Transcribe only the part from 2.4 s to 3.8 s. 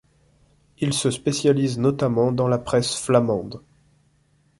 la presse flamande.